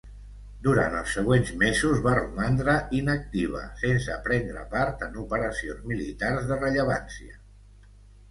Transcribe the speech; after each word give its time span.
Durant 0.67 0.93
els 0.99 1.11
següents 1.17 1.49
mesos 1.63 1.99
va 2.05 2.13
romandre 2.19 2.73
inactiva, 2.99 3.61
sense 3.83 4.17
prendre 4.29 4.63
part 4.73 5.05
en 5.09 5.21
operacions 5.25 5.83
militars 5.93 6.47
de 6.53 6.57
rellevància. 6.65 7.37